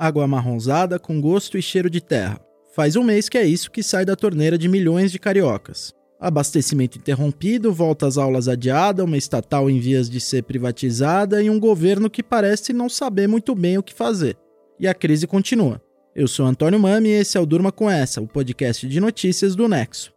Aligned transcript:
água 0.00 0.24
amarronzada 0.24 0.98
com 0.98 1.20
gosto 1.20 1.58
e 1.58 1.62
cheiro 1.62 1.90
de 1.90 2.00
terra. 2.00 2.40
Faz 2.74 2.96
um 2.96 3.04
mês 3.04 3.28
que 3.28 3.36
é 3.36 3.44
isso 3.44 3.70
que 3.70 3.82
sai 3.82 4.02
da 4.02 4.16
torneira 4.16 4.56
de 4.56 4.66
milhões 4.66 5.12
de 5.12 5.18
cariocas. 5.18 5.92
Abastecimento 6.18 6.96
interrompido, 6.96 7.70
volta 7.70 8.06
às 8.06 8.16
aulas 8.16 8.48
adiada, 8.48 9.04
uma 9.04 9.18
estatal 9.18 9.68
em 9.68 9.78
vias 9.78 10.08
de 10.08 10.18
ser 10.18 10.44
privatizada 10.44 11.42
e 11.42 11.50
um 11.50 11.60
governo 11.60 12.08
que 12.08 12.22
parece 12.22 12.72
não 12.72 12.88
saber 12.88 13.28
muito 13.28 13.54
bem 13.54 13.76
o 13.76 13.82
que 13.82 13.92
fazer. 13.92 14.38
E 14.78 14.88
a 14.88 14.94
crise 14.94 15.26
continua. 15.26 15.82
Eu 16.16 16.26
sou 16.26 16.46
Antônio 16.46 16.80
Mami 16.80 17.10
e 17.10 17.12
esse 17.12 17.36
é 17.36 17.40
o 17.40 17.46
Durma 17.46 17.70
com 17.70 17.90
Essa, 17.90 18.22
o 18.22 18.26
podcast 18.26 18.88
de 18.88 19.00
notícias 19.00 19.54
do 19.54 19.68
Nexo. 19.68 20.12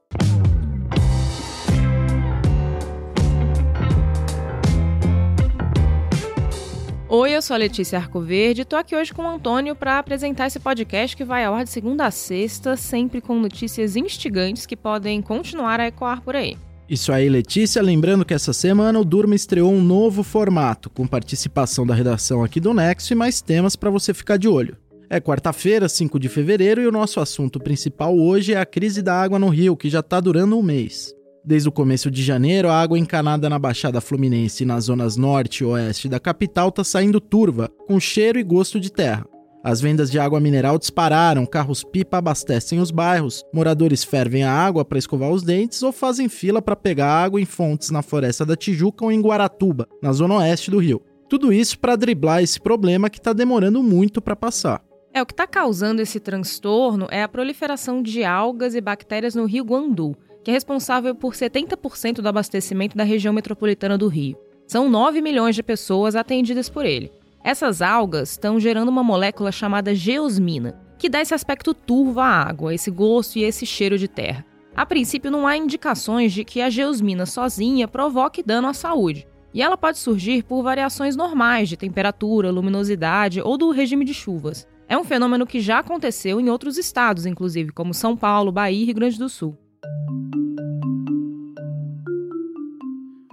Oi, 7.16 7.36
eu 7.36 7.44
sou 7.44 7.54
a 7.54 7.58
Letícia 7.58 8.00
Arcoverde 8.00 8.62
e 8.62 8.66
tô 8.66 8.76
aqui 8.76 8.96
hoje 8.96 9.14
com 9.14 9.22
o 9.22 9.28
Antônio 9.28 9.76
para 9.76 10.00
apresentar 10.00 10.48
esse 10.48 10.60
podcast 10.60 11.16
que 11.16 11.24
vai 11.24 11.46
ao 11.46 11.54
ar 11.54 11.64
de 11.64 11.70
segunda 11.70 12.08
a 12.08 12.10
sexta, 12.10 12.76
sempre 12.76 13.22
com 13.22 13.40
notícias 13.40 13.96
instigantes 13.96 14.66
que 14.66 14.76
podem 14.76 15.22
continuar 15.22 15.80
a 15.80 15.86
ecoar 15.86 16.24
por 16.24 16.36
aí. 16.36 16.58
Isso 16.90 17.12
aí, 17.12 17.30
Letícia. 17.30 17.84
Lembrando 17.84 18.26
que 18.26 18.34
essa 18.34 18.52
semana 18.52 19.00
o 19.00 19.06
Durma 19.06 19.36
estreou 19.36 19.72
um 19.72 19.80
novo 19.80 20.24
formato, 20.24 20.90
com 20.90 21.06
participação 21.06 21.86
da 21.86 21.94
redação 21.94 22.44
aqui 22.44 22.60
do 22.60 22.74
Nexo 22.74 23.14
e 23.14 23.16
mais 23.16 23.42
temas 23.42 23.76
para 23.76 23.92
você 23.92 24.12
ficar 24.12 24.38
de 24.38 24.48
olho. 24.48 24.76
É 25.08 25.22
quarta-feira, 25.22 25.88
5 25.88 26.20
de 26.20 26.28
fevereiro, 26.28 26.82
e 26.82 26.88
o 26.88 26.92
nosso 26.92 27.20
assunto 27.20 27.60
principal 27.60 28.18
hoje 28.18 28.56
é 28.56 28.60
a 28.60 28.66
crise 28.66 29.04
da 29.04 29.14
água 29.14 29.38
no 29.38 29.50
Rio, 29.50 29.78
que 29.78 29.88
já 29.88 30.00
está 30.00 30.20
durando 30.20 30.58
um 30.58 30.64
mês. 30.64 31.14
Desde 31.46 31.68
o 31.68 31.74
começo 31.74 32.10
de 32.10 32.24
janeiro, 32.24 32.70
a 32.70 32.82
água 32.82 32.98
encanada 32.98 33.50
na 33.50 33.60
Baixada 33.60 34.00
Fluminense 34.00 34.64
e 34.64 34.66
nas 34.66 34.86
zonas 34.86 35.18
norte 35.18 35.62
e 35.62 35.66
oeste 35.66 36.08
da 36.08 36.18
capital 36.18 36.70
está 36.70 36.86
saindo 36.86 37.20
turva, 37.20 37.70
com 37.86 38.00
cheiro 38.00 38.40
e 38.40 38.44
gosto 38.44 38.80
de 38.80 38.90
terra. 38.90 39.26
As 39.62 39.82
vendas 39.82 40.10
de 40.10 40.18
água 40.18 40.40
mineral 40.40 40.80
dispararam, 40.80 41.46
carros-pipa 41.46 42.18
abastecem 42.18 42.80
os 42.80 42.92
bairros, 42.92 43.44
moradores 43.54 44.06
fervem 44.06 44.44
a 44.44 44.54
água 44.54 44.86
para 44.86 44.98
escovar 44.98 45.32
os 45.32 45.44
dentes 45.44 45.84
ou 45.84 45.92
fazem 45.92 46.30
fila 46.30 46.62
para 46.62 46.78
pegar 46.78 47.08
água 47.08 47.42
em 47.42 47.46
fontes 47.46 47.90
na 47.90 48.02
Floresta 48.02 48.46
da 48.46 48.56
Tijuca 48.56 49.04
ou 49.04 49.12
em 49.12 49.22
Guaratuba, 49.22 49.86
na 50.02 50.14
zona 50.14 50.36
oeste 50.36 50.72
do 50.72 50.80
Rio. 50.80 51.02
Tudo 51.28 51.52
isso 51.52 51.78
para 51.78 51.98
driblar 51.98 52.42
esse 52.42 52.60
problema 52.60 53.10
que 53.10 53.20
está 53.20 53.34
demorando 53.34 53.84
muito 53.84 54.22
para 54.22 54.36
passar. 54.36 54.82
É, 55.14 55.22
o 55.22 55.26
que 55.26 55.34
está 55.34 55.46
causando 55.46 56.02
esse 56.02 56.22
transtorno 56.22 57.08
é 57.12 57.22
a 57.22 57.28
proliferação 57.28 58.02
de 58.02 58.24
algas 58.24 58.76
e 58.76 58.82
bactérias 58.82 59.36
no 59.36 59.46
rio 59.46 59.66
Guandu 59.66 60.16
que 60.44 60.52
é 60.52 60.54
responsável 60.54 61.16
por 61.16 61.34
70% 61.34 62.16
do 62.16 62.28
abastecimento 62.28 62.98
da 62.98 63.04
região 63.04 63.34
metropolitana 63.34 63.98
do 63.98 64.08
Rio. 64.08 64.38
São 64.68 64.90
9 64.90 65.22
milhões 65.22 65.56
de 65.56 65.64
pessoas 65.64 66.16
atendidas 66.16 66.70
por 66.70 66.86
ele. 66.86 67.12
Essas 67.44 67.82
algas 67.82 68.32
estão 68.32 68.60
gerando 68.60 68.90
uma 68.90 69.04
molécula 69.04 69.52
chamada 69.52 69.94
geosmina, 69.94 70.80
que 70.98 71.10
dá 71.10 71.22
esse 71.22 71.34
aspecto 71.34 71.74
turvo 71.74 72.20
à 72.20 72.28
água, 72.28 72.74
esse 72.74 72.90
gosto 72.90 73.38
e 73.38 73.44
esse 73.44 73.66
cheiro 73.66 73.98
de 73.98 74.08
terra. 74.08 74.46
A 74.76 74.86
princípio, 74.86 75.30
não 75.30 75.46
há 75.46 75.56
indicações 75.56 76.34
de 76.34 76.44
que 76.44 76.62
a 76.62 76.70
geosmina 76.70 77.26
sozinha 77.26 77.88
provoque 77.88 78.42
dano 78.42 78.68
à 78.68 78.74
saúde, 78.74 79.28
e 79.54 79.62
ela 79.62 79.78
pode 79.78 80.00
surgir 80.00 80.44
por 80.44 80.64
variações 80.64 81.16
normais 81.16 81.70
de 81.70 81.78
temperatura, 81.78 82.50
luminosidade 82.50 83.40
ou 83.42 83.58
do 83.58 83.70
regime 83.70 84.04
de 84.04 84.14
chuvas. 84.14 84.68
É 84.88 84.98
um 84.98 85.04
fenômeno 85.04 85.46
que 85.46 85.60
já 85.60 85.80
aconteceu 85.80 86.40
em 86.40 86.50
outros 86.50 86.78
estados, 86.78 87.26
inclusive, 87.26 87.72
como 87.72 87.94
São 87.94 88.18
Paulo, 88.18 88.52
Bahia 88.52 88.82
e 88.82 88.86
Rio 88.86 88.96
Grande 88.96 89.20
do 89.20 89.30
Sul. 89.30 89.58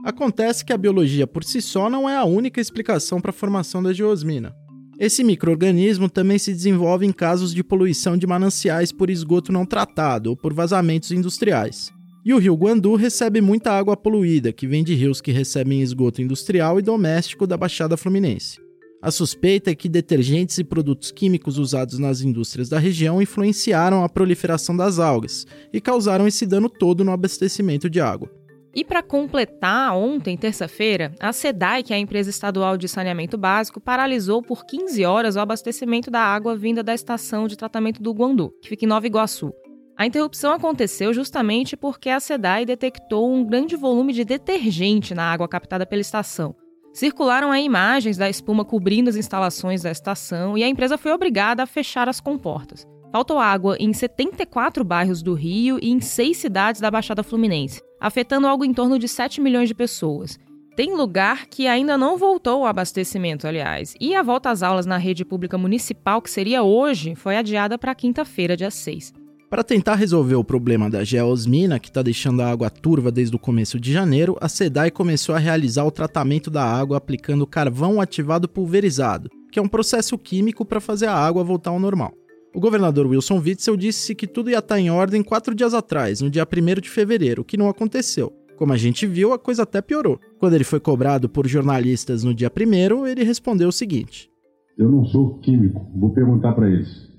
Acontece 0.04 0.64
que 0.64 0.72
a 0.72 0.78
biologia 0.78 1.26
por 1.26 1.44
si 1.44 1.62
só 1.62 1.88
não 1.88 2.08
é 2.08 2.16
a 2.16 2.24
única 2.24 2.60
explicação 2.60 3.20
para 3.20 3.30
a 3.30 3.34
formação 3.34 3.82
da 3.82 3.92
geosmina. 3.92 4.54
Esse 4.98 5.24
microorganismo 5.24 6.10
também 6.10 6.38
se 6.38 6.52
desenvolve 6.52 7.06
em 7.06 7.12
casos 7.12 7.54
de 7.54 7.64
poluição 7.64 8.16
de 8.16 8.26
mananciais 8.26 8.92
por 8.92 9.08
esgoto 9.08 9.50
não 9.50 9.64
tratado 9.64 10.30
ou 10.30 10.36
por 10.36 10.52
vazamentos 10.52 11.10
industriais. 11.10 11.90
E 12.24 12.34
o 12.34 12.38
rio 12.38 12.54
Guandu 12.54 12.96
recebe 12.96 13.40
muita 13.40 13.72
água 13.72 13.96
poluída, 13.96 14.52
que 14.52 14.66
vem 14.66 14.84
de 14.84 14.94
rios 14.94 15.20
que 15.22 15.32
recebem 15.32 15.80
esgoto 15.80 16.20
industrial 16.20 16.78
e 16.78 16.82
doméstico 16.82 17.46
da 17.46 17.56
Baixada 17.56 17.96
Fluminense. 17.96 18.58
A 19.03 19.11
suspeita 19.11 19.71
é 19.71 19.75
que 19.75 19.88
detergentes 19.88 20.59
e 20.59 20.65
produtos 20.65 21.11
químicos 21.11 21.56
usados 21.56 21.99
nas 21.99 22.21
indústrias 22.21 22.69
da 22.69 22.78
região 22.78 23.22
influenciaram 23.22 24.05
a 24.05 24.09
proliferação 24.11 24.77
das 24.77 24.99
algas 24.99 25.47
e 25.72 25.81
causaram 25.81 26.27
esse 26.27 26.44
dano 26.44 26.69
todo 26.69 27.03
no 27.03 27.11
abastecimento 27.11 27.88
de 27.88 27.99
água. 27.99 28.31
E 28.75 28.84
para 28.84 29.03
completar, 29.03 29.97
ontem, 29.97 30.37
terça-feira, 30.37 31.12
a 31.19 31.33
SEDAI, 31.33 31.83
que 31.83 31.94
é 31.94 31.97
a 31.97 31.99
empresa 31.99 32.28
estadual 32.28 32.77
de 32.77 32.88
saneamento 32.88 33.38
básico, 33.38 33.81
paralisou 33.81 34.43
por 34.43 34.66
15 34.66 35.03
horas 35.05 35.34
o 35.34 35.41
abastecimento 35.41 36.11
da 36.11 36.21
água 36.21 36.55
vinda 36.55 36.82
da 36.82 36.94
estação 36.94 37.49
de 37.49 37.56
tratamento 37.56 38.03
do 38.03 38.12
Guandu, 38.12 38.53
que 38.62 38.69
fica 38.69 38.84
em 38.84 38.88
Nova 38.88 39.06
Iguaçu. 39.06 39.50
A 39.97 40.06
interrupção 40.06 40.53
aconteceu 40.53 41.12
justamente 41.12 41.77
porque 41.77 42.11
a 42.11 42.21
SEDAI 42.21 42.67
detectou 42.67 43.32
um 43.32 43.44
grande 43.44 43.77
volume 43.77 44.12
de 44.12 44.25
detergente 44.25 45.15
na 45.15 45.25
água 45.25 45.49
captada 45.49 45.84
pela 45.84 46.00
estação, 46.00 46.55
Circularam 46.92 47.52
aí 47.52 47.64
imagens 47.64 48.16
da 48.16 48.28
espuma 48.28 48.64
cobrindo 48.64 49.08
as 49.08 49.16
instalações 49.16 49.82
da 49.82 49.90
estação 49.90 50.58
e 50.58 50.64
a 50.64 50.68
empresa 50.68 50.98
foi 50.98 51.12
obrigada 51.12 51.62
a 51.62 51.66
fechar 51.66 52.08
as 52.08 52.20
comportas. 52.20 52.86
Faltou 53.12 53.38
água 53.38 53.76
em 53.78 53.92
74 53.92 54.84
bairros 54.84 55.22
do 55.22 55.34
Rio 55.34 55.78
e 55.80 55.90
em 55.90 56.00
seis 56.00 56.36
cidades 56.36 56.80
da 56.80 56.90
Baixada 56.90 57.22
Fluminense, 57.22 57.82
afetando 58.00 58.46
algo 58.46 58.64
em 58.64 58.72
torno 58.72 58.98
de 58.98 59.08
7 59.08 59.40
milhões 59.40 59.68
de 59.68 59.74
pessoas. 59.74 60.38
Tem 60.76 60.94
lugar 60.94 61.46
que 61.46 61.66
ainda 61.66 61.98
não 61.98 62.16
voltou 62.16 62.62
ao 62.62 62.66
abastecimento, 62.66 63.46
aliás, 63.46 63.94
e 64.00 64.14
a 64.14 64.22
volta 64.22 64.50
às 64.50 64.62
aulas 64.62 64.86
na 64.86 64.96
rede 64.96 65.24
pública 65.24 65.58
municipal, 65.58 66.22
que 66.22 66.30
seria 66.30 66.62
hoje, 66.62 67.14
foi 67.14 67.36
adiada 67.36 67.76
para 67.76 67.94
quinta-feira, 67.94 68.56
dia 68.56 68.70
6. 68.70 69.12
Para 69.50 69.65
tentar 69.65 69.97
resolver 69.97 70.37
o 70.37 70.44
problema 70.44 70.88
da 70.88 71.03
geosmina, 71.03 71.81
que 71.81 71.88
está 71.88 72.03
deixando 72.03 72.41
a 72.41 72.49
água 72.49 72.71
turva 72.71 73.11
desde 73.11 73.34
o 73.34 73.38
começo 73.38 73.81
de 73.81 73.93
janeiro, 73.93 74.38
a 74.41 74.49
SEDAI 74.49 74.93
começou 74.93 75.34
a 75.34 75.38
realizar 75.38 75.84
o 75.84 75.91
tratamento 75.91 76.53
da 76.53 76.62
água 76.62 76.97
aplicando 76.97 77.44
carvão 77.44 78.00
ativado 78.00 78.49
pulverizado, 78.49 79.28
que 79.50 79.59
é 79.59 79.62
um 79.62 79.66
processo 79.66 80.16
químico 80.16 80.65
para 80.65 80.81
fazer 80.81 81.06
a 81.06 81.16
água 81.16 81.43
voltar 81.43 81.71
ao 81.71 81.81
normal. 81.81 82.12
O 82.55 82.61
governador 82.61 83.09
Wilson 83.09 83.43
Witzel 83.44 83.77
disse 83.77 84.15
que 84.15 84.28
tudo 84.28 84.50
ia 84.50 84.61
estar 84.61 84.77
tá 84.77 84.81
em 84.81 84.88
ordem 84.88 85.21
quatro 85.21 85.53
dias 85.53 85.75
atrás, 85.75 86.21
no 86.21 86.31
dia 86.31 86.47
1 86.47 86.81
de 86.81 86.88
fevereiro, 86.88 87.44
que 87.44 87.56
não 87.56 87.69
aconteceu. 87.69 88.32
Como 88.56 88.72
a 88.72 88.77
gente 88.77 89.05
viu, 89.05 89.32
a 89.32 89.38
coisa 89.38 89.65
até 89.65 89.82
piorou. 89.82 90.21
Quando 90.38 90.55
ele 90.55 90.62
foi 90.62 90.78
cobrado 90.78 91.28
por 91.28 91.49
jornalistas 91.49 92.22
no 92.22 92.32
dia 92.32 92.53
1, 92.56 93.05
ele 93.05 93.25
respondeu 93.25 93.69
o 93.69 93.72
seguinte: 93.72 94.31
Eu 94.78 94.88
não 94.88 95.05
sou 95.05 95.38
químico, 95.38 95.91
vou 95.97 96.11
perguntar 96.11 96.53
para 96.53 96.71
eles 96.71 97.09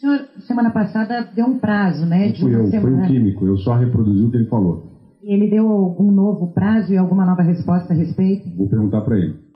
senhor, 0.00 0.28
semana 0.46 0.70
passada, 0.70 1.28
deu 1.34 1.46
um 1.46 1.58
prazo, 1.58 2.06
né? 2.06 2.28
De 2.28 2.40
fui 2.40 2.54
eu, 2.54 2.66
semana. 2.66 2.80
foi 2.80 2.92
um 2.92 3.06
químico, 3.06 3.46
eu 3.46 3.56
só 3.58 3.74
reproduzi 3.74 4.24
o 4.24 4.30
que 4.30 4.36
ele 4.36 4.46
falou. 4.46 5.18
E 5.22 5.32
ele 5.32 5.50
deu 5.50 5.68
algum 5.68 6.10
novo 6.10 6.52
prazo 6.52 6.92
e 6.92 6.96
alguma 6.96 7.26
nova 7.26 7.42
resposta 7.42 7.92
a 7.92 7.96
respeito? 7.96 8.48
Vou 8.56 8.68
perguntar 8.68 9.00
para 9.02 9.18
ele. 9.18 9.48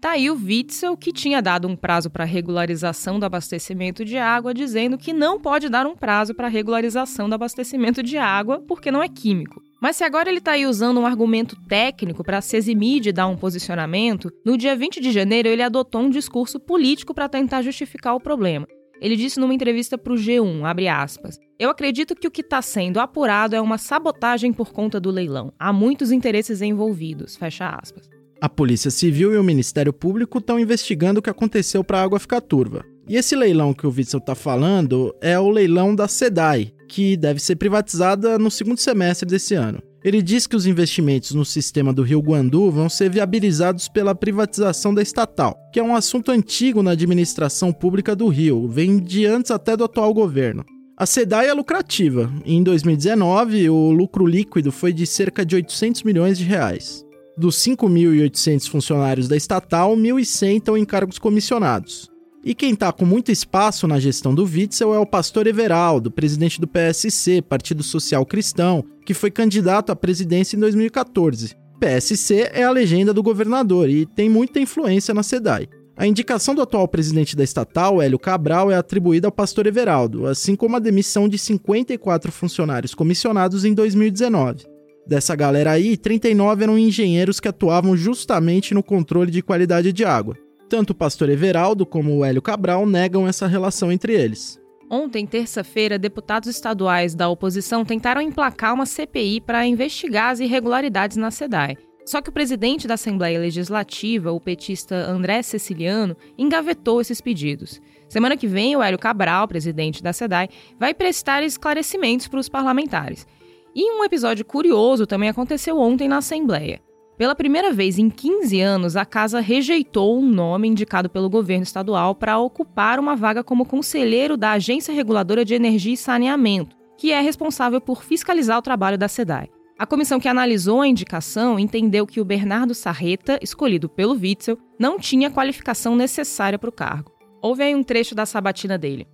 Tá 0.00 0.10
aí 0.10 0.30
o 0.30 0.34
Witzel, 0.34 0.98
que 0.98 1.12
tinha 1.12 1.40
dado 1.40 1.66
um 1.66 1.74
prazo 1.74 2.10
para 2.10 2.24
regularização 2.24 3.18
do 3.18 3.24
abastecimento 3.24 4.04
de 4.04 4.18
água, 4.18 4.52
dizendo 4.52 4.98
que 4.98 5.14
não 5.14 5.40
pode 5.40 5.70
dar 5.70 5.86
um 5.86 5.96
prazo 5.96 6.34
para 6.34 6.46
regularização 6.46 7.26
do 7.26 7.34
abastecimento 7.34 8.02
de 8.02 8.18
água 8.18 8.62
porque 8.68 8.90
não 8.90 9.02
é 9.02 9.08
químico. 9.08 9.62
Mas 9.80 9.96
se 9.96 10.04
agora 10.04 10.28
ele 10.28 10.38
está 10.38 10.52
aí 10.52 10.66
usando 10.66 11.00
um 11.00 11.06
argumento 11.06 11.56
técnico 11.66 12.22
para 12.22 12.42
se 12.42 12.54
eximir 12.54 13.00
de 13.00 13.12
dar 13.12 13.28
um 13.28 13.36
posicionamento, 13.36 14.30
no 14.44 14.58
dia 14.58 14.76
20 14.76 15.00
de 15.00 15.10
janeiro 15.10 15.48
ele 15.48 15.62
adotou 15.62 16.02
um 16.02 16.10
discurso 16.10 16.60
político 16.60 17.14
para 17.14 17.28
tentar 17.28 17.62
justificar 17.62 18.14
o 18.14 18.20
problema. 18.20 18.66
Ele 19.04 19.16
disse 19.16 19.38
numa 19.38 19.52
entrevista 19.52 19.98
para 19.98 20.14
o 20.14 20.16
G1, 20.16 20.64
abre 20.64 20.88
aspas, 20.88 21.38
eu 21.58 21.68
acredito 21.68 22.14
que 22.14 22.26
o 22.26 22.30
que 22.30 22.40
está 22.40 22.62
sendo 22.62 22.98
apurado 22.98 23.54
é 23.54 23.60
uma 23.60 23.76
sabotagem 23.76 24.50
por 24.50 24.72
conta 24.72 24.98
do 24.98 25.10
leilão. 25.10 25.52
Há 25.58 25.74
muitos 25.74 26.10
interesses 26.10 26.62
envolvidos, 26.62 27.36
fecha 27.36 27.68
aspas. 27.68 28.08
A 28.40 28.48
Polícia 28.48 28.90
Civil 28.90 29.34
e 29.34 29.36
o 29.36 29.44
Ministério 29.44 29.92
Público 29.92 30.38
estão 30.38 30.58
investigando 30.58 31.20
o 31.20 31.22
que 31.22 31.28
aconteceu 31.28 31.84
para 31.84 31.98
a 31.98 32.02
água 32.02 32.18
ficar 32.18 32.40
turva. 32.40 32.82
E 33.06 33.16
esse 33.16 33.36
leilão 33.36 33.74
que 33.74 33.86
o 33.86 33.92
Witzel 33.94 34.20
está 34.20 34.34
falando 34.34 35.14
é 35.20 35.38
o 35.38 35.50
leilão 35.50 35.94
da 35.94 36.08
SEDAI, 36.08 36.72
que 36.88 37.14
deve 37.14 37.40
ser 37.40 37.56
privatizada 37.56 38.38
no 38.38 38.50
segundo 38.50 38.78
semestre 38.78 39.28
desse 39.28 39.54
ano. 39.54 39.82
Ele 40.04 40.20
diz 40.20 40.46
que 40.46 40.54
os 40.54 40.66
investimentos 40.66 41.32
no 41.32 41.46
sistema 41.46 41.90
do 41.90 42.02
Rio 42.02 42.20
Guandu 42.20 42.70
vão 42.70 42.90
ser 42.90 43.08
viabilizados 43.08 43.88
pela 43.88 44.14
privatização 44.14 44.92
da 44.92 45.00
estatal, 45.00 45.56
que 45.72 45.80
é 45.80 45.82
um 45.82 45.96
assunto 45.96 46.30
antigo 46.30 46.82
na 46.82 46.90
administração 46.90 47.72
pública 47.72 48.14
do 48.14 48.28
Rio, 48.28 48.68
vem 48.68 48.98
de 48.98 49.24
antes 49.24 49.50
até 49.50 49.74
do 49.74 49.84
atual 49.84 50.12
governo. 50.12 50.62
A 50.94 51.06
SEDAI 51.06 51.48
é 51.48 51.54
lucrativa. 51.54 52.30
Em 52.44 52.62
2019, 52.62 53.70
o 53.70 53.90
lucro 53.90 54.26
líquido 54.26 54.70
foi 54.70 54.92
de 54.92 55.06
cerca 55.06 55.44
de 55.44 55.56
800 55.56 56.02
milhões 56.02 56.36
de 56.36 56.44
reais. 56.44 57.02
Dos 57.36 57.56
5.800 57.56 58.68
funcionários 58.68 59.26
da 59.26 59.36
estatal, 59.36 59.96
1.100 59.96 60.56
estão 60.58 60.76
em 60.76 60.84
cargos 60.84 61.18
comissionados. 61.18 62.13
E 62.44 62.54
quem 62.54 62.74
está 62.74 62.92
com 62.92 63.06
muito 63.06 63.32
espaço 63.32 63.88
na 63.88 63.98
gestão 63.98 64.34
do 64.34 64.44
Witzel 64.44 64.92
é 64.92 64.98
o 64.98 65.06
pastor 65.06 65.46
Everaldo, 65.46 66.10
presidente 66.10 66.60
do 66.60 66.68
PSC, 66.68 67.40
Partido 67.40 67.82
Social 67.82 68.26
Cristão, 68.26 68.84
que 69.06 69.14
foi 69.14 69.30
candidato 69.30 69.90
à 69.90 69.96
presidência 69.96 70.54
em 70.54 70.60
2014. 70.60 71.56
PSC 71.80 72.50
é 72.52 72.62
a 72.62 72.70
legenda 72.70 73.14
do 73.14 73.22
governador 73.22 73.88
e 73.88 74.04
tem 74.04 74.28
muita 74.28 74.60
influência 74.60 75.14
na 75.14 75.22
SEDAI. 75.22 75.68
A 75.96 76.06
indicação 76.06 76.54
do 76.54 76.60
atual 76.60 76.86
presidente 76.86 77.34
da 77.34 77.42
estatal, 77.42 78.02
Hélio 78.02 78.18
Cabral, 78.18 78.70
é 78.70 78.76
atribuída 78.76 79.28
ao 79.28 79.32
pastor 79.32 79.66
Everaldo, 79.66 80.26
assim 80.26 80.54
como 80.54 80.76
a 80.76 80.80
demissão 80.80 81.26
de 81.26 81.38
54 81.38 82.30
funcionários 82.30 82.94
comissionados 82.94 83.64
em 83.64 83.72
2019. 83.72 84.66
Dessa 85.06 85.34
galera 85.34 85.70
aí, 85.70 85.96
39 85.96 86.62
eram 86.62 86.78
engenheiros 86.78 87.40
que 87.40 87.48
atuavam 87.48 87.96
justamente 87.96 88.74
no 88.74 88.82
controle 88.82 89.30
de 89.30 89.40
qualidade 89.40 89.92
de 89.94 90.04
água. 90.04 90.36
Tanto 90.74 90.90
o 90.90 90.94
pastor 90.96 91.28
Everaldo 91.28 91.86
como 91.86 92.16
o 92.16 92.24
Hélio 92.24 92.42
Cabral 92.42 92.84
negam 92.84 93.28
essa 93.28 93.46
relação 93.46 93.92
entre 93.92 94.12
eles. 94.12 94.60
Ontem, 94.90 95.24
terça-feira, 95.24 95.96
deputados 95.96 96.48
estaduais 96.48 97.14
da 97.14 97.28
oposição 97.28 97.84
tentaram 97.84 98.20
emplacar 98.20 98.74
uma 98.74 98.84
CPI 98.84 99.40
para 99.40 99.64
investigar 99.64 100.32
as 100.32 100.40
irregularidades 100.40 101.16
na 101.16 101.30
SEDAI. 101.30 101.78
Só 102.04 102.20
que 102.20 102.28
o 102.28 102.32
presidente 102.32 102.88
da 102.88 102.94
Assembleia 102.94 103.38
Legislativa, 103.38 104.32
o 104.32 104.40
petista 104.40 104.96
André 104.96 105.42
Ceciliano, 105.42 106.16
engavetou 106.36 107.00
esses 107.00 107.20
pedidos. 107.20 107.80
Semana 108.08 108.36
que 108.36 108.48
vem, 108.48 108.74
o 108.74 108.82
Hélio 108.82 108.98
Cabral, 108.98 109.46
presidente 109.46 110.02
da 110.02 110.12
SEDAI, 110.12 110.48
vai 110.76 110.92
prestar 110.92 111.44
esclarecimentos 111.44 112.26
para 112.26 112.40
os 112.40 112.48
parlamentares. 112.48 113.24
E 113.72 113.92
um 113.92 114.02
episódio 114.02 114.44
curioso 114.44 115.06
também 115.06 115.28
aconteceu 115.28 115.78
ontem 115.78 116.08
na 116.08 116.16
Assembleia. 116.16 116.80
Pela 117.16 117.34
primeira 117.36 117.72
vez 117.72 117.96
em 117.96 118.10
15 118.10 118.60
anos, 118.60 118.96
a 118.96 119.04
casa 119.04 119.38
rejeitou 119.38 120.18
um 120.18 120.28
nome 120.28 120.66
indicado 120.66 121.08
pelo 121.08 121.30
governo 121.30 121.62
estadual 121.62 122.12
para 122.12 122.38
ocupar 122.38 122.98
uma 122.98 123.14
vaga 123.14 123.44
como 123.44 123.64
conselheiro 123.64 124.36
da 124.36 124.52
Agência 124.52 124.92
Reguladora 124.92 125.44
de 125.44 125.54
Energia 125.54 125.94
e 125.94 125.96
Saneamento, 125.96 126.76
que 126.98 127.12
é 127.12 127.20
responsável 127.20 127.80
por 127.80 128.02
fiscalizar 128.02 128.58
o 128.58 128.62
trabalho 128.62 128.98
da 128.98 129.06
SEDAI. 129.06 129.48
A 129.78 129.86
comissão 129.86 130.18
que 130.18 130.26
analisou 130.26 130.80
a 130.80 130.88
indicação 130.88 131.56
entendeu 131.56 132.04
que 132.04 132.20
o 132.20 132.24
Bernardo 132.24 132.74
Sarreta, 132.74 133.38
escolhido 133.40 133.88
pelo 133.88 134.14
Witzel, 134.14 134.58
não 134.76 134.98
tinha 134.98 135.30
qualificação 135.30 135.94
necessária 135.94 136.58
para 136.58 136.68
o 136.68 136.72
cargo. 136.72 137.12
Houve 137.40 137.62
aí 137.62 137.74
um 137.76 137.82
trecho 137.84 138.14
da 138.14 138.26
sabatina 138.26 138.76
dele. 138.76 139.06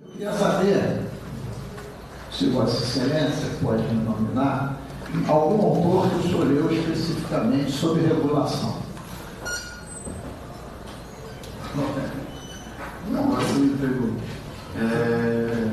Eu 0.00 0.08
queria 0.12 0.32
saber 0.32 1.02
se 2.30 2.46
Vossa 2.50 2.84
Excelência 2.84 3.50
pode 3.60 3.82
me 3.82 4.04
nominar 4.04 4.83
algum 5.28 5.66
autor 5.66 6.10
que 6.10 6.16
o 6.16 6.22
senhor 6.22 6.46
leu 6.46 6.72
especificamente 6.72 7.70
sobre 7.70 8.02
regulação. 8.02 8.82
Não, 13.10 13.24
agora 13.24 13.44
você 13.44 13.58
me 13.58 13.76
pegou. 13.76 14.10
É... 14.76 15.70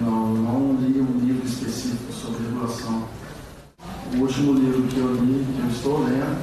Não, 0.00 0.34
não 0.34 0.76
li 0.80 1.00
um 1.00 1.18
livro 1.18 1.46
específico 1.46 2.12
sobre 2.12 2.46
regulação. 2.46 3.04
O 4.14 4.18
último 4.18 4.52
livro 4.54 4.82
que 4.88 4.98
eu 4.98 5.14
li, 5.14 5.46
que 5.54 5.62
eu 5.62 5.68
estou 5.70 5.98
lendo, 6.00 6.38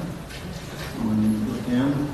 um 1.03 1.21
livro 1.21 1.45
que 1.45 1.71
eu 1.71 1.77
tendo, 1.77 2.07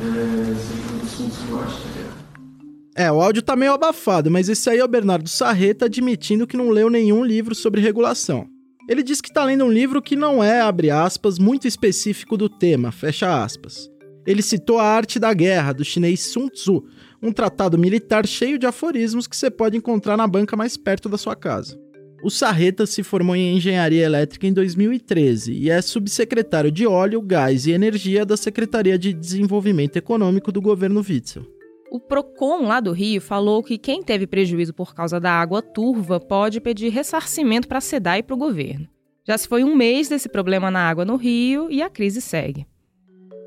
é 0.00 0.54
Sempre 0.54 1.06
assuntos 1.06 1.38
que 1.38 1.50
eu 1.50 1.60
acho 1.60 1.82
que 1.82 1.98
é. 1.98 3.04
É, 3.06 3.12
o 3.12 3.20
áudio 3.20 3.42
tá 3.42 3.54
meio 3.54 3.72
abafado, 3.72 4.30
mas 4.30 4.48
esse 4.48 4.68
aí 4.68 4.78
é 4.78 4.84
o 4.84 4.88
Bernardo 4.88 5.28
Sarreta 5.28 5.84
admitindo 5.84 6.46
que 6.46 6.56
não 6.56 6.70
leu 6.70 6.90
nenhum 6.90 7.24
livro 7.24 7.54
sobre 7.54 7.80
regulação. 7.80 8.48
Ele 8.88 9.02
diz 9.02 9.20
que 9.20 9.28
está 9.28 9.44
lendo 9.44 9.66
um 9.66 9.70
livro 9.70 10.00
que 10.00 10.16
não 10.16 10.42
é, 10.42 10.62
abre 10.62 10.90
aspas, 10.90 11.38
muito 11.38 11.68
específico 11.68 12.38
do 12.38 12.48
tema, 12.48 12.90
fecha 12.90 13.44
aspas. 13.44 13.90
Ele 14.26 14.40
citou 14.40 14.78
A 14.78 14.84
Arte 14.84 15.18
da 15.18 15.32
Guerra, 15.34 15.74
do 15.74 15.84
chinês 15.84 16.20
Sun 16.20 16.48
Tzu, 16.48 16.82
um 17.22 17.30
tratado 17.30 17.76
militar 17.76 18.26
cheio 18.26 18.58
de 18.58 18.66
aforismos 18.66 19.26
que 19.26 19.36
você 19.36 19.50
pode 19.50 19.76
encontrar 19.76 20.16
na 20.16 20.26
banca 20.26 20.56
mais 20.56 20.76
perto 20.78 21.06
da 21.06 21.18
sua 21.18 21.36
casa. 21.36 21.78
O 22.22 22.30
Sarreta 22.30 22.86
se 22.86 23.02
formou 23.02 23.36
em 23.36 23.56
engenharia 23.56 24.04
elétrica 24.04 24.46
em 24.46 24.52
2013 24.52 25.52
e 25.52 25.70
é 25.70 25.80
subsecretário 25.82 26.72
de 26.72 26.86
óleo, 26.86 27.20
gás 27.20 27.66
e 27.66 27.72
energia 27.72 28.24
da 28.24 28.36
Secretaria 28.36 28.98
de 28.98 29.12
Desenvolvimento 29.12 29.96
Econômico 29.96 30.50
do 30.50 30.62
governo 30.62 31.04
Witzel. 31.06 31.57
O 31.90 31.98
Procon 31.98 32.66
lá 32.66 32.80
do 32.80 32.92
Rio 32.92 33.20
falou 33.20 33.62
que 33.62 33.78
quem 33.78 34.02
teve 34.02 34.26
prejuízo 34.26 34.74
por 34.74 34.94
causa 34.94 35.18
da 35.18 35.32
água 35.32 35.62
turva 35.62 36.20
pode 36.20 36.60
pedir 36.60 36.90
ressarcimento 36.90 37.66
para 37.66 37.78
a 37.78 37.80
SEDAI 37.80 38.18
e 38.18 38.22
para 38.22 38.34
o 38.34 38.38
governo. 38.38 38.86
Já 39.26 39.38
se 39.38 39.48
foi 39.48 39.64
um 39.64 39.74
mês 39.74 40.08
desse 40.08 40.28
problema 40.28 40.70
na 40.70 40.88
água 40.88 41.04
no 41.04 41.16
Rio 41.16 41.70
e 41.70 41.82
a 41.82 41.88
crise 41.88 42.20
segue. 42.20 42.66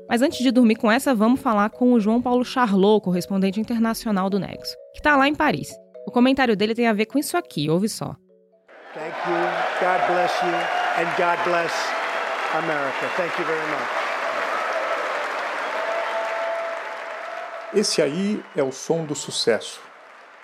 Mas 0.08 0.22
antes 0.22 0.38
de 0.40 0.50
dormir 0.50 0.76
com 0.76 0.90
essa, 0.90 1.14
vamos 1.14 1.40
falar 1.40 1.70
com 1.70 1.92
o 1.92 2.00
João 2.00 2.20
Paulo 2.20 2.44
Charlot, 2.44 3.02
correspondente 3.04 3.60
internacional 3.60 4.28
do 4.28 4.38
Nexo, 4.38 4.76
que 4.92 4.98
está 4.98 5.16
lá 5.16 5.28
em 5.28 5.34
Paris. 5.34 5.72
O 6.06 6.10
comentário 6.10 6.56
dele 6.56 6.74
tem 6.74 6.86
a 6.86 6.92
ver 6.92 7.06
com 7.06 7.18
isso 7.18 7.36
aqui, 7.36 7.70
ouve 7.70 7.88
só. 7.88 8.16
Thank 8.94 9.14
you. 9.26 9.36
God 9.80 10.06
bless 10.08 10.34
you. 10.44 10.82
And 10.98 11.08
God 11.16 11.38
bless 11.44 11.72
America. 12.54 13.08
Thank 13.16 13.38
you 13.38 13.46
very 13.46 13.66
much. 13.70 14.01
Esse 17.74 18.02
aí 18.02 18.38
é 18.54 18.62
o 18.62 18.70
som 18.70 19.06
do 19.06 19.14
sucesso. 19.14 19.80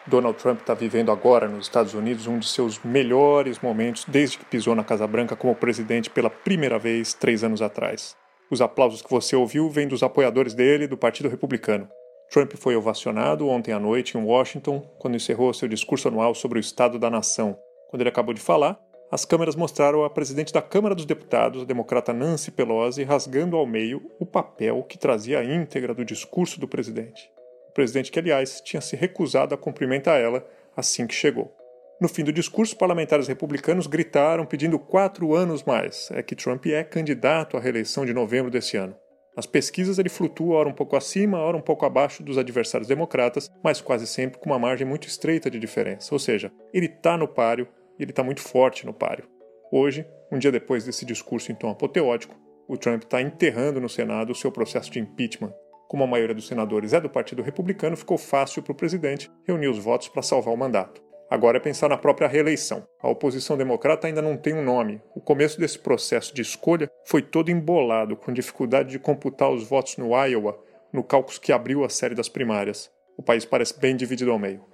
Donald 0.07 0.39
Trump 0.39 0.61
está 0.61 0.73
vivendo 0.73 1.13
agora 1.13 1.47
nos 1.47 1.67
Estados 1.67 1.93
Unidos 1.93 2.27
um 2.27 2.39
de 2.39 2.49
seus 2.49 2.83
melhores 2.83 3.59
momentos 3.59 4.07
desde 4.09 4.39
que 4.39 4.47
pisou 4.47 4.75
na 4.75 4.83
Casa 4.83 5.07
Branca 5.07 5.37
como 5.37 5.55
presidente 5.55 6.09
pela 6.09 6.31
primeira 6.31 6.79
vez 6.79 7.13
três 7.13 7.45
anos 7.45 7.61
atrás. 7.61 8.17
Os 8.51 8.63
aplausos 8.63 9.03
que 9.03 9.11
você 9.11 9.37
ouviu 9.37 9.69
vêm 9.69 9.87
dos 9.87 10.03
apoiadores 10.03 10.55
dele 10.55 10.87
do 10.87 10.97
Partido 10.97 11.29
Republicano. 11.29 11.87
Trump 12.31 12.55
foi 12.57 12.75
ovacionado 12.75 13.47
ontem 13.47 13.73
à 13.73 13.79
noite 13.79 14.17
em 14.17 14.25
Washington 14.25 14.81
quando 14.99 15.17
encerrou 15.17 15.53
seu 15.53 15.69
discurso 15.69 16.09
anual 16.09 16.35
sobre 16.35 16.59
o 16.59 16.61
Estado 16.61 16.99
da 16.99 17.11
Nação, 17.11 17.59
quando 17.91 18.01
ele 18.01 18.09
acabou 18.09 18.33
de 18.33 18.41
falar, 18.41 18.81
as 19.11 19.25
câmeras 19.25 19.57
mostraram 19.57 20.05
a 20.05 20.11
presidente 20.11 20.53
da 20.53 20.61
Câmara 20.61 20.95
dos 20.95 21.07
Deputados, 21.07 21.63
a 21.63 21.65
democrata 21.65 22.13
Nancy 22.13 22.51
Pelosi, 22.51 23.05
rasgando 23.05 23.57
ao 23.57 23.67
meio 23.67 24.03
o 24.21 24.27
papel 24.27 24.83
que 24.83 24.99
trazia 24.99 25.39
a 25.39 25.45
íntegra 25.45 25.95
do 25.95 26.05
discurso 26.05 26.61
do 26.61 26.69
presidente. 26.69 27.31
O 27.71 27.73
presidente 27.73 28.13
que, 28.13 28.19
aliás, 28.19 28.61
tinha 28.61 28.81
se 28.83 28.97
recusado 28.97 29.55
a 29.55 29.59
cumprimentar 29.59 30.21
ela 30.21 30.47
assim 30.77 31.07
que 31.07 31.15
chegou. 31.15 31.55
No 32.01 32.09
fim 32.09 32.23
do 32.23 32.33
discurso, 32.33 32.77
parlamentares 32.77 33.27
republicanos 33.27 33.87
gritaram 33.87 34.45
pedindo 34.45 34.79
quatro 34.79 35.35
anos 35.35 35.65
mais. 35.65 36.11
É 36.13 36.23
que 36.23 36.37
Trump 36.37 36.67
é 36.67 36.85
candidato 36.85 37.57
à 37.57 37.61
reeleição 37.61 38.05
de 38.05 38.13
novembro 38.13 38.51
desse 38.51 38.77
ano. 38.77 38.95
Nas 39.35 39.47
pesquisas 39.47 39.99
ele 39.99 40.09
flutua 40.09 40.57
ora 40.57 40.69
um 40.69 40.75
pouco 40.75 40.97
acima, 40.97 41.39
ora 41.39 41.57
um 41.57 41.61
pouco 41.63 41.87
abaixo 41.87 42.23
dos 42.23 42.37
adversários 42.37 42.89
democratas, 42.89 43.51
mas 43.63 43.81
quase 43.81 44.07
sempre 44.07 44.39
com 44.39 44.51
uma 44.51 44.59
margem 44.59 44.87
muito 44.87 45.09
estreita 45.09 45.51
de 45.51 45.59
diferença. 45.59 46.15
Ou 46.15 46.19
seja, 46.19 46.53
ele 46.75 46.87
está 46.87 47.17
no 47.17 47.27
páreo 47.27 47.69
e 47.99 48.03
ele 48.03 48.13
está 48.13 48.23
muito 48.23 48.41
forte 48.41 48.87
no 48.87 48.95
páreo. 48.95 49.27
Hoje, 49.71 50.07
um 50.31 50.39
dia 50.39 50.53
depois 50.53 50.85
desse 50.85 51.05
discurso 51.05 51.51
em 51.51 51.55
tom 51.55 51.71
apoteótico, 51.71 52.37
o 52.69 52.77
Trump 52.77 53.03
está 53.03 53.21
enterrando 53.21 53.81
no 53.81 53.89
Senado 53.89 54.31
o 54.31 54.35
seu 54.35 54.53
processo 54.53 54.91
de 54.91 55.01
impeachment. 55.01 55.53
Como 55.89 56.05
a 56.05 56.07
maioria 56.07 56.35
dos 56.35 56.47
senadores 56.47 56.93
é 56.93 57.01
do 57.01 57.09
Partido 57.09 57.43
Republicano, 57.43 57.97
ficou 57.97 58.19
fácil 58.19 58.63
para 58.63 58.73
o 58.73 58.77
presidente 58.77 59.31
reunir 59.47 59.69
os 59.69 59.79
votos 59.79 60.09
para 60.09 60.23
salvar 60.23 60.53
o 60.53 60.57
mandato. 60.57 61.03
Agora 61.31 61.59
é 61.59 61.61
pensar 61.61 61.89
na 61.89 61.97
própria 61.97 62.29
reeleição. 62.29 62.87
A 63.03 63.09
oposição 63.09 63.57
democrata 63.57 64.07
ainda 64.07 64.23
não 64.23 64.37
tem 64.37 64.55
um 64.55 64.63
nome. 64.63 65.01
O 65.15 65.21
começo 65.21 65.59
desse 65.59 65.79
processo 65.79 66.35
de 66.35 66.41
escolha 66.41 66.91
foi 67.05 67.21
todo 67.21 67.51
embolado, 67.51 68.17
com 68.17 68.33
dificuldade 68.33 68.91
de 68.91 68.99
computar 68.99 69.51
os 69.51 69.69
votos 69.69 69.97
no 69.99 70.15
Iowa, 70.15 70.59
no 70.93 71.03
cálculo 71.03 71.39
que 71.41 71.53
abriu 71.53 71.85
a 71.85 71.89
série 71.89 72.15
das 72.15 72.29
primárias. 72.29 72.91
O 73.17 73.23
país 73.23 73.45
parece 73.45 73.79
bem 73.79 73.95
dividido 73.95 74.31
ao 74.31 74.39
meio. 74.39 74.65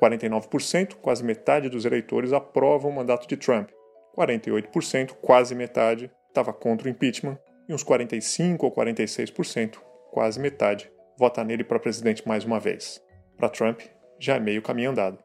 49%, 0.00 0.94
quase 0.96 1.24
metade 1.24 1.68
dos 1.68 1.84
eleitores 1.84 2.32
aprovam 2.32 2.90
o 2.90 2.94
mandato 2.94 3.26
de 3.26 3.36
Trump. 3.36 3.70
48%, 4.16 5.12
quase 5.20 5.54
metade, 5.54 6.10
estava 6.28 6.52
contra 6.52 6.86
o 6.86 6.90
impeachment. 6.90 7.38
E 7.68 7.74
uns 7.74 7.84
45% 7.84 8.58
ou 8.62 8.70
46%, 8.70 9.78
quase 10.12 10.38
metade, 10.38 10.90
vota 11.18 11.42
nele 11.42 11.64
para 11.64 11.80
presidente 11.80 12.26
mais 12.26 12.44
uma 12.44 12.60
vez. 12.60 13.02
Para 13.36 13.48
Trump, 13.48 13.80
já 14.20 14.36
é 14.36 14.40
meio 14.40 14.62
caminho 14.62 14.90
andado. 14.90 15.18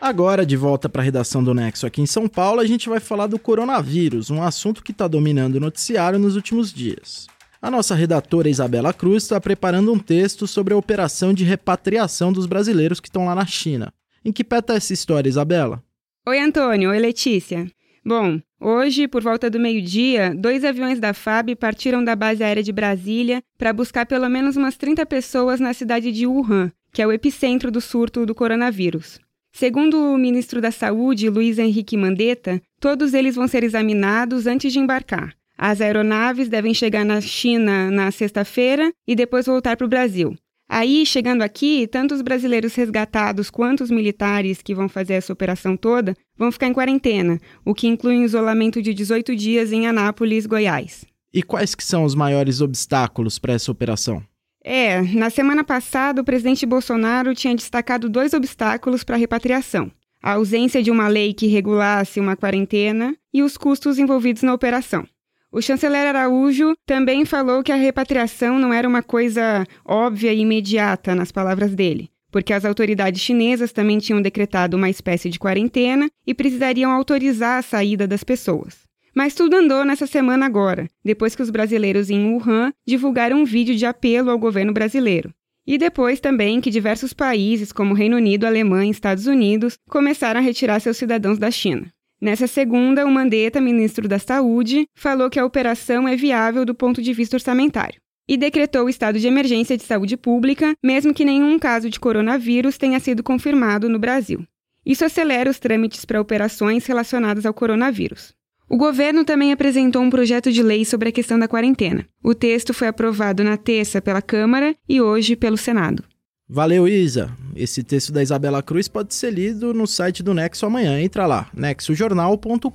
Agora, 0.00 0.44
de 0.44 0.56
volta 0.56 0.88
para 0.88 1.00
a 1.00 1.04
redação 1.04 1.44
do 1.44 1.54
Nexo 1.54 1.86
aqui 1.86 2.02
em 2.02 2.06
São 2.06 2.26
Paulo, 2.26 2.60
a 2.60 2.66
gente 2.66 2.88
vai 2.88 2.98
falar 2.98 3.28
do 3.28 3.38
coronavírus, 3.38 4.30
um 4.30 4.42
assunto 4.42 4.82
que 4.82 4.90
está 4.90 5.06
dominando 5.06 5.54
o 5.54 5.60
noticiário 5.60 6.18
nos 6.18 6.34
últimos 6.34 6.72
dias. 6.72 7.28
A 7.62 7.70
nossa 7.70 7.94
redatora 7.94 8.48
Isabela 8.50 8.92
Cruz 8.92 9.22
está 9.22 9.40
preparando 9.40 9.92
um 9.92 9.98
texto 9.98 10.48
sobre 10.48 10.74
a 10.74 10.76
operação 10.76 11.32
de 11.32 11.44
repatriação 11.44 12.32
dos 12.32 12.44
brasileiros 12.44 12.98
que 12.98 13.06
estão 13.06 13.26
lá 13.26 13.36
na 13.36 13.46
China. 13.46 13.94
Em 14.24 14.32
que 14.32 14.42
pé 14.42 14.58
está 14.58 14.74
essa 14.74 14.92
história, 14.92 15.28
Isabela? 15.28 15.80
Oi, 16.26 16.40
Antônio. 16.40 16.90
Oi, 16.90 16.98
Letícia. 16.98 17.70
Bom, 18.04 18.40
hoje, 18.60 19.06
por 19.06 19.22
volta 19.22 19.48
do 19.48 19.60
meio-dia, 19.60 20.34
dois 20.36 20.64
aviões 20.64 20.98
da 20.98 21.14
FAB 21.14 21.54
partiram 21.54 22.02
da 22.02 22.16
base 22.16 22.42
aérea 22.42 22.64
de 22.64 22.72
Brasília 22.72 23.40
para 23.56 23.72
buscar 23.72 24.06
pelo 24.06 24.28
menos 24.28 24.56
umas 24.56 24.76
30 24.76 25.06
pessoas 25.06 25.60
na 25.60 25.72
cidade 25.72 26.10
de 26.10 26.26
Wuhan, 26.26 26.72
que 26.92 27.00
é 27.00 27.06
o 27.06 27.12
epicentro 27.12 27.70
do 27.70 27.80
surto 27.80 28.26
do 28.26 28.34
coronavírus. 28.34 29.20
Segundo 29.52 29.98
o 29.98 30.18
ministro 30.18 30.60
da 30.60 30.72
Saúde, 30.72 31.30
Luiz 31.30 31.60
Henrique 31.60 31.96
Mandetta, 31.96 32.60
todos 32.80 33.14
eles 33.14 33.36
vão 33.36 33.46
ser 33.46 33.62
examinados 33.62 34.48
antes 34.48 34.72
de 34.72 34.80
embarcar. 34.80 35.36
As 35.64 35.80
aeronaves 35.80 36.48
devem 36.48 36.74
chegar 36.74 37.04
na 37.04 37.20
China 37.20 37.88
na 37.88 38.10
sexta-feira 38.10 38.92
e 39.06 39.14
depois 39.14 39.46
voltar 39.46 39.76
para 39.76 39.84
o 39.84 39.88
Brasil. 39.88 40.34
Aí, 40.68 41.06
chegando 41.06 41.42
aqui, 41.42 41.86
tanto 41.86 42.16
os 42.16 42.20
brasileiros 42.20 42.74
resgatados 42.74 43.48
quanto 43.48 43.84
os 43.84 43.90
militares 43.90 44.60
que 44.60 44.74
vão 44.74 44.88
fazer 44.88 45.12
essa 45.12 45.32
operação 45.32 45.76
toda 45.76 46.16
vão 46.36 46.50
ficar 46.50 46.66
em 46.66 46.72
quarentena, 46.72 47.38
o 47.64 47.76
que 47.76 47.86
inclui 47.86 48.16
um 48.16 48.24
isolamento 48.24 48.82
de 48.82 48.92
18 48.92 49.36
dias 49.36 49.70
em 49.70 49.86
Anápolis, 49.86 50.46
Goiás. 50.46 51.04
E 51.32 51.44
quais 51.44 51.76
que 51.76 51.84
são 51.84 52.02
os 52.02 52.16
maiores 52.16 52.60
obstáculos 52.60 53.38
para 53.38 53.52
essa 53.52 53.70
operação? 53.70 54.20
É, 54.64 55.00
na 55.14 55.30
semana 55.30 55.62
passada 55.62 56.22
o 56.22 56.24
presidente 56.24 56.66
Bolsonaro 56.66 57.36
tinha 57.36 57.54
destacado 57.54 58.08
dois 58.08 58.34
obstáculos 58.34 59.04
para 59.04 59.14
a 59.14 59.18
repatriação: 59.18 59.92
a 60.20 60.32
ausência 60.32 60.82
de 60.82 60.90
uma 60.90 61.06
lei 61.06 61.32
que 61.32 61.46
regulasse 61.46 62.18
uma 62.18 62.34
quarentena 62.34 63.16
e 63.32 63.44
os 63.44 63.56
custos 63.56 63.96
envolvidos 63.96 64.42
na 64.42 64.52
operação. 64.52 65.06
O 65.54 65.60
chanceler 65.60 66.06
Araújo 66.06 66.74
também 66.86 67.26
falou 67.26 67.62
que 67.62 67.70
a 67.70 67.76
repatriação 67.76 68.58
não 68.58 68.72
era 68.72 68.88
uma 68.88 69.02
coisa 69.02 69.66
óbvia 69.84 70.32
e 70.32 70.40
imediata, 70.40 71.14
nas 71.14 71.30
palavras 71.30 71.74
dele, 71.74 72.08
porque 72.30 72.54
as 72.54 72.64
autoridades 72.64 73.20
chinesas 73.20 73.70
também 73.70 73.98
tinham 73.98 74.22
decretado 74.22 74.78
uma 74.78 74.88
espécie 74.88 75.28
de 75.28 75.38
quarentena 75.38 76.08
e 76.26 76.32
precisariam 76.32 76.90
autorizar 76.90 77.58
a 77.58 77.62
saída 77.62 78.06
das 78.06 78.24
pessoas. 78.24 78.86
Mas 79.14 79.34
tudo 79.34 79.54
andou 79.54 79.84
nessa 79.84 80.06
semana 80.06 80.46
agora, 80.46 80.88
depois 81.04 81.36
que 81.36 81.42
os 81.42 81.50
brasileiros 81.50 82.08
em 82.08 82.32
Wuhan 82.32 82.72
divulgaram 82.86 83.42
um 83.42 83.44
vídeo 83.44 83.76
de 83.76 83.84
apelo 83.84 84.30
ao 84.30 84.38
governo 84.38 84.72
brasileiro. 84.72 85.34
E 85.66 85.76
depois 85.76 86.18
também 86.18 86.62
que 86.62 86.70
diversos 86.70 87.12
países, 87.12 87.72
como 87.72 87.92
Reino 87.92 88.16
Unido, 88.16 88.46
Alemanha 88.46 88.88
e 88.88 88.90
Estados 88.90 89.26
Unidos, 89.26 89.76
começaram 89.86 90.40
a 90.40 90.42
retirar 90.42 90.80
seus 90.80 90.96
cidadãos 90.96 91.38
da 91.38 91.50
China. 91.50 91.92
Nessa 92.22 92.46
segunda, 92.46 93.04
o 93.04 93.10
Mandetta, 93.10 93.60
ministro 93.60 94.06
da 94.06 94.16
Saúde, 94.16 94.86
falou 94.94 95.28
que 95.28 95.40
a 95.40 95.44
operação 95.44 96.06
é 96.06 96.14
viável 96.14 96.64
do 96.64 96.72
ponto 96.72 97.02
de 97.02 97.12
vista 97.12 97.34
orçamentário 97.34 98.00
e 98.28 98.36
decretou 98.36 98.84
o 98.84 98.88
estado 98.88 99.18
de 99.18 99.26
emergência 99.26 99.76
de 99.76 99.82
saúde 99.82 100.16
pública, 100.16 100.72
mesmo 100.80 101.12
que 101.12 101.24
nenhum 101.24 101.58
caso 101.58 101.90
de 101.90 101.98
coronavírus 101.98 102.78
tenha 102.78 103.00
sido 103.00 103.24
confirmado 103.24 103.88
no 103.88 103.98
Brasil. 103.98 104.46
Isso 104.86 105.04
acelera 105.04 105.50
os 105.50 105.58
trâmites 105.58 106.04
para 106.04 106.20
operações 106.20 106.86
relacionadas 106.86 107.44
ao 107.44 107.52
coronavírus. 107.52 108.32
O 108.70 108.76
governo 108.76 109.24
também 109.24 109.50
apresentou 109.52 110.00
um 110.00 110.08
projeto 110.08 110.52
de 110.52 110.62
lei 110.62 110.84
sobre 110.84 111.08
a 111.08 111.12
questão 111.12 111.36
da 111.40 111.48
quarentena. 111.48 112.06
O 112.22 112.36
texto 112.36 112.72
foi 112.72 112.86
aprovado 112.86 113.42
na 113.42 113.56
terça 113.56 114.00
pela 114.00 114.22
Câmara 114.22 114.76
e 114.88 115.00
hoje 115.00 115.34
pelo 115.34 115.56
Senado. 115.56 116.04
Valeu, 116.54 116.86
Isa. 116.86 117.30
Esse 117.56 117.82
texto 117.82 118.12
da 118.12 118.22
Isabela 118.22 118.62
Cruz 118.62 118.86
pode 118.86 119.14
ser 119.14 119.30
lido 119.30 119.72
no 119.72 119.86
site 119.86 120.22
do 120.22 120.34
Nexo 120.34 120.66
amanhã. 120.66 121.00
Entra 121.00 121.24
lá, 121.24 121.48
nexojornal.com.br. 121.54 122.68